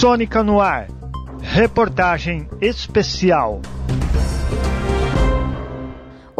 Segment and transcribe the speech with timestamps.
[0.00, 0.86] Sônica no ar.
[1.42, 3.60] Reportagem especial.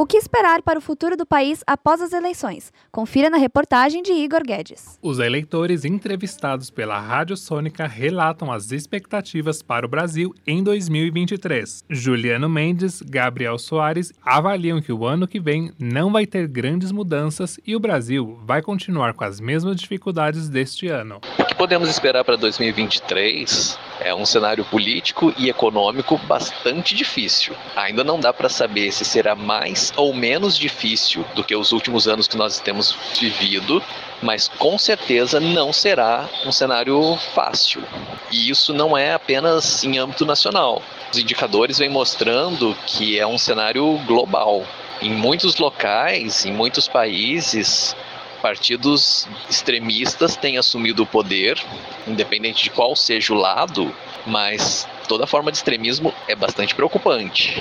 [0.00, 2.72] O que esperar para o futuro do país após as eleições?
[2.90, 4.98] Confira na reportagem de Igor Guedes.
[5.02, 11.84] Os eleitores entrevistados pela Rádio Sônica relatam as expectativas para o Brasil em 2023.
[11.90, 17.60] Juliano Mendes, Gabriel Soares avaliam que o ano que vem não vai ter grandes mudanças
[17.66, 21.20] e o Brasil vai continuar com as mesmas dificuldades deste ano.
[21.38, 27.54] O que podemos esperar para 2023 é um cenário político e econômico bastante difícil.
[27.76, 32.06] Ainda não dá para saber se será mais ou menos difícil do que os últimos
[32.06, 33.82] anos que nós temos vivido,
[34.22, 37.82] mas com certeza não será um cenário fácil.
[38.30, 40.82] E isso não é apenas em âmbito nacional.
[41.12, 44.64] Os indicadores vêm mostrando que é um cenário global.
[45.02, 47.96] Em muitos locais, em muitos países,
[48.40, 51.58] partidos extremistas têm assumido o poder,
[52.06, 53.94] independente de qual seja o lado,
[54.26, 57.60] mas toda forma de extremismo é bastante preocupante.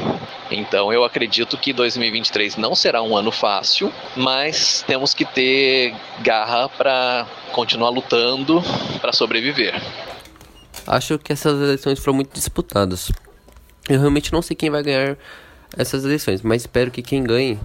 [0.52, 6.70] Então eu acredito que 2023 não será um ano fácil, mas temos que ter garra
[6.70, 8.62] para continuar lutando
[9.02, 9.82] para sobreviver.
[10.86, 13.12] Acho que essas eleições foram muito disputadas.
[13.90, 15.18] Eu realmente não sei quem vai ganhar
[15.76, 17.60] essas eleições, mas espero que quem ganhe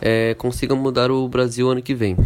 [0.00, 2.16] é, consiga mudar o Brasil ano que vem.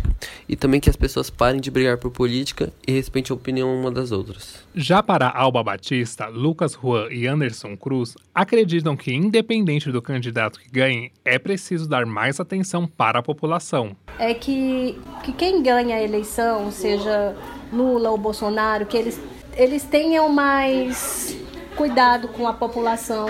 [0.48, 3.90] E também que as pessoas parem de brigar por política e respeitem a opinião uma
[3.90, 4.64] das outras.
[4.74, 10.70] Já para Alba Batista, Lucas Juan e Anderson Cruz acreditam que, independente do candidato que
[10.70, 13.96] ganhe, é preciso dar mais atenção para a população.
[14.18, 17.34] É que, que quem ganha a eleição, seja
[17.72, 19.20] Lula ou Bolsonaro, que eles,
[19.56, 21.36] eles tenham mais
[21.74, 23.26] cuidado com a população,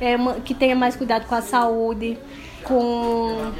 [0.00, 2.18] é, que tenha mais cuidado com a saúde
[2.66, 3.52] com,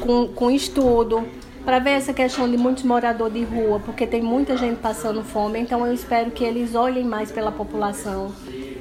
[0.00, 1.24] com, com estudo,
[1.64, 5.58] para ver essa questão de muitos moradores de rua, porque tem muita gente passando fome,
[5.58, 8.32] então eu espero que eles olhem mais pela população,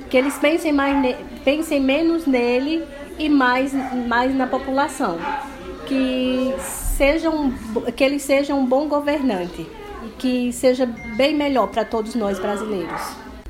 [0.09, 2.83] que eles pensem, mais pensem menos nele
[3.17, 3.73] e mais,
[4.07, 5.17] mais na população,
[5.85, 7.53] que, sejam,
[7.95, 9.66] que ele seja um bom governante
[10.05, 10.85] e que seja
[11.16, 13.01] bem melhor para todos nós brasileiros.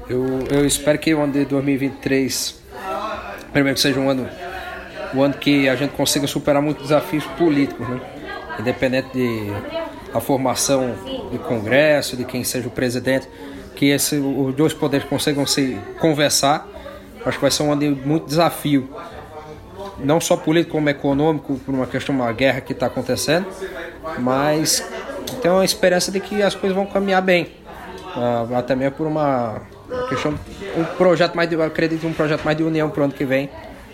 [0.08, 2.62] Eu, eu espero que o ano de 2023,
[3.52, 4.28] primeiro que seja um ano
[5.14, 8.02] o ano que a gente consiga superar muitos desafios políticos, né?
[8.60, 9.52] independente de
[10.14, 10.94] a formação
[11.32, 13.28] do Congresso, de quem seja o presidente,
[13.76, 16.68] que esse, os dois poderes consigam se conversar.
[17.26, 18.90] Acho que vai ser um ano de muito desafio,
[20.00, 23.48] não só político como econômico, por uma questão, uma guerra que está acontecendo,
[24.20, 24.88] mas
[25.42, 27.48] tem uma esperança de que as coisas vão caminhar bem,
[28.16, 29.62] uh, até mesmo por uma
[30.10, 30.38] questão,
[30.78, 33.50] um projeto mais de, acredito um projeto mais de união para o ano que vem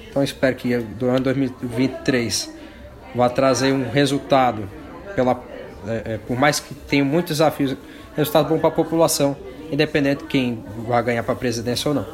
[0.10, 2.52] então espero que do ano 2023
[3.16, 4.70] vá trazer um resultado,
[5.16, 5.42] pela,
[5.88, 7.76] é, é, por mais que tenha muitos desafios,
[8.16, 9.38] resultado bom para a população,
[9.72, 12.06] independente de quem vai ganhar para a presidência ou não.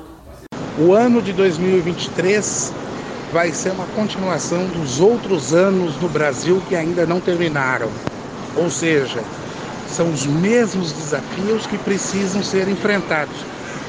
[0.78, 2.74] O ano de 2023
[3.32, 7.90] vai ser uma continuação dos outros anos no Brasil que ainda não terminaram.
[8.58, 9.22] Ou seja,
[9.90, 13.36] são os mesmos desafios que precisam ser enfrentados.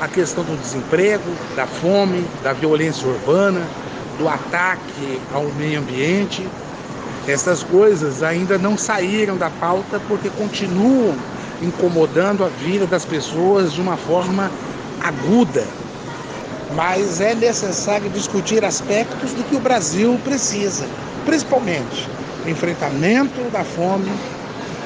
[0.01, 1.25] A questão do desemprego,
[1.57, 3.63] da fome, da violência urbana,
[4.19, 6.47] do ataque ao meio ambiente.
[7.27, 11.17] Essas coisas ainda não saíram da pauta porque continuam
[11.61, 14.51] incomodando a vida das pessoas de uma forma
[15.03, 15.65] aguda.
[16.75, 20.87] Mas é necessário discutir aspectos do que o Brasil precisa,
[21.25, 22.09] principalmente
[22.47, 24.11] enfrentamento da fome,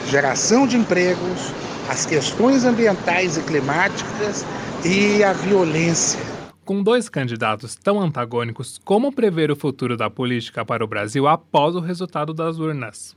[0.09, 1.53] geração de empregos,
[1.89, 4.45] as questões ambientais e climáticas
[4.85, 6.30] e a violência.
[6.71, 11.75] Com dois candidatos tão antagônicos, como prever o futuro da política para o Brasil após
[11.75, 13.17] o resultado das urnas?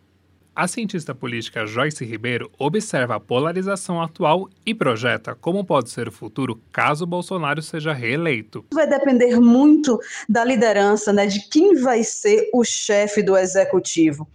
[0.56, 6.12] A cientista política Joyce Ribeiro observa a polarização atual e projeta como pode ser o
[6.12, 8.66] futuro caso Bolsonaro seja reeleito.
[8.74, 14.28] Vai depender muito da liderança, né, de quem vai ser o chefe do executivo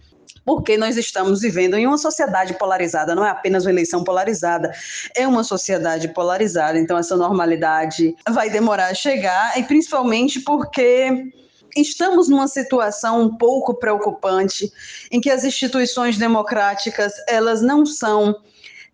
[0.49, 4.71] porque nós estamos vivendo em uma sociedade polarizada, não é apenas uma eleição polarizada,
[5.15, 6.79] é uma sociedade polarizada.
[6.79, 11.31] Então, essa normalidade vai demorar a chegar, e principalmente porque
[11.77, 14.73] estamos numa situação um pouco preocupante
[15.11, 18.35] em que as instituições democráticas elas não são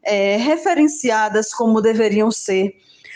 [0.03, 2.75] é, referenciadas como deveriam ser.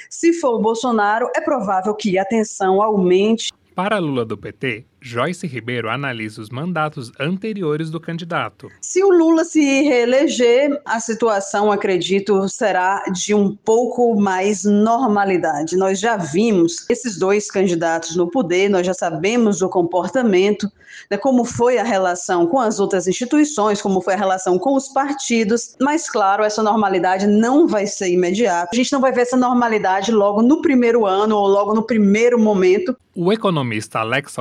[0.09, 3.51] Se for o Bolsonaro, é provável que a tensão aumente.
[3.75, 8.69] Para Lula do PT, Joyce Ribeiro analisa os mandatos anteriores do candidato.
[8.81, 15.77] Se o Lula se reeleger, a situação, acredito, será de um pouco mais normalidade.
[15.77, 20.69] Nós já vimos esses dois candidatos no poder, nós já sabemos o comportamento,
[21.09, 24.89] né, como foi a relação com as outras instituições, como foi a relação com os
[24.89, 28.69] partidos, mas, claro, essa normalidade não vai ser imediata.
[28.71, 32.39] A gente não vai ver essa normalidade logo no primeiro ano ou logo no primeiro
[32.39, 32.95] momento.
[33.15, 34.37] O economista Alex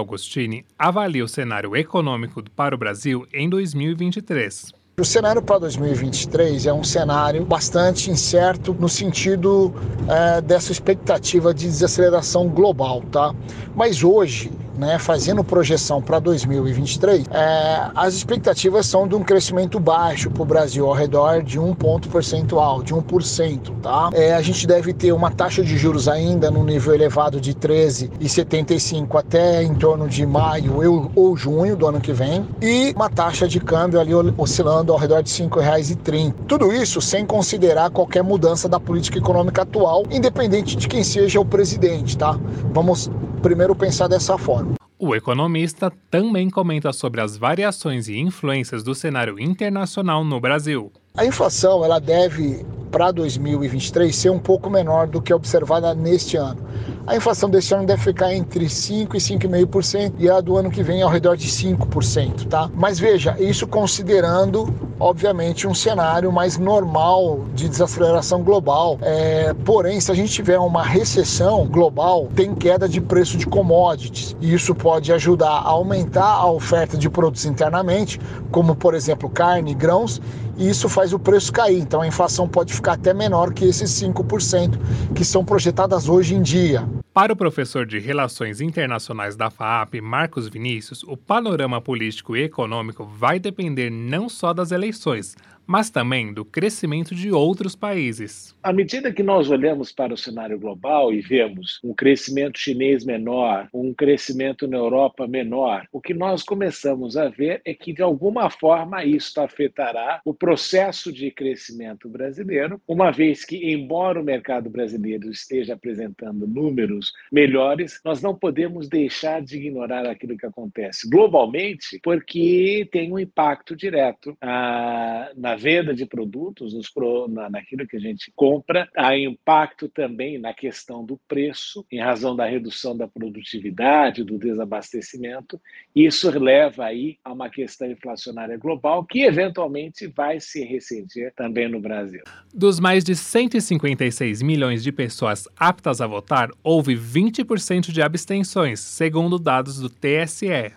[0.48, 4.72] Augustini avalia o cenário econômico para o Brasil em 2023.
[4.98, 9.72] O cenário para 2023 é um cenário bastante incerto no sentido
[10.08, 13.32] é, dessa expectativa de desaceleração global, tá?
[13.76, 20.30] Mas hoje né, fazendo projeção para 2023, é, as expectativas são de um crescimento baixo
[20.30, 23.72] para o Brasil, ao redor de um ponto percentual, de 1%.
[23.82, 24.10] Tá?
[24.12, 29.18] É, a gente deve ter uma taxa de juros ainda no nível elevado de 13,75
[29.18, 33.58] até em torno de maio ou, junho do ano que vem, e uma taxa de
[33.58, 36.34] câmbio ali oscilando ao redor de R$ 5,30.
[36.46, 41.44] Tudo isso sem considerar qualquer mudança da política econômica atual, independente de quem seja o
[41.44, 42.16] presidente.
[42.16, 42.38] Tá?
[42.72, 44.74] Vamos primeiro pensar dessa forma.
[44.98, 50.90] O economista também comenta sobre as variações e influências do cenário internacional no Brasil.
[51.16, 56.66] A inflação ela deve para 2023 ser um pouco menor do que observada neste ano.
[57.06, 60.82] A inflação deste ano deve ficar entre 5 e 5,5% e a do ano que
[60.82, 62.68] vem ao redor de 5%, tá?
[62.74, 68.98] Mas veja, isso considerando, obviamente, um cenário mais normal de desaceleração global.
[69.02, 74.36] É, porém, se a gente tiver uma recessão global, tem queda de preço de commodities
[74.40, 79.74] e isso pode ajudar a aumentar a oferta de produtos internamente, como por exemplo carne
[79.74, 80.20] grãos,
[80.56, 81.78] e isso faz o preço cair.
[81.78, 84.78] Então a inflação pode ficar até menor que esses 5%
[85.14, 86.86] que são projetadas hoje em dia.
[87.18, 93.04] Para o professor de Relações Internacionais da FAAP, Marcos Vinícius, o panorama político e econômico
[93.04, 95.36] vai depender não só das eleições, eleições
[95.68, 98.56] mas também do crescimento de outros países.
[98.62, 103.68] À medida que nós olhamos para o cenário global e vemos um crescimento chinês menor,
[103.74, 108.48] um crescimento na Europa menor, o que nós começamos a ver é que, de alguma
[108.48, 115.30] forma, isso afetará o processo de crescimento brasileiro, uma vez que, embora o mercado brasileiro
[115.30, 122.88] esteja apresentando números melhores, nós não podemos deixar de ignorar aquilo que acontece globalmente, porque
[122.90, 126.90] tem um impacto direto ah, na venda de produtos, nos,
[127.28, 132.36] na, naquilo que a gente compra, há impacto também na questão do preço, em razão
[132.36, 135.60] da redução da produtividade, do desabastecimento.
[135.94, 141.80] Isso leva aí a uma questão inflacionária global que eventualmente vai se ressentir também no
[141.80, 142.22] Brasil.
[142.54, 149.38] Dos mais de 156 milhões de pessoas aptas a votar, houve 20% de abstenções, segundo
[149.38, 150.72] dados do TSE.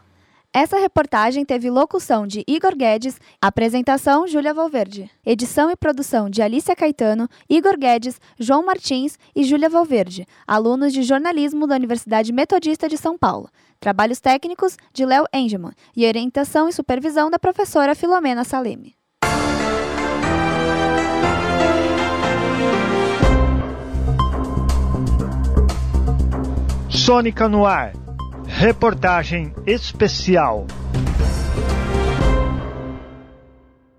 [0.53, 6.75] Essa reportagem teve locução de Igor Guedes, apresentação Júlia Valverde, edição e produção de Alicia
[6.75, 12.97] Caetano, Igor Guedes, João Martins e Júlia Valverde, alunos de jornalismo da Universidade Metodista de
[12.97, 13.49] São Paulo.
[13.79, 18.93] Trabalhos técnicos de Léo Engelman e orientação e supervisão da professora Filomena Saleme.
[26.89, 28.00] Sônica no ar.
[28.59, 30.67] Reportagem especial.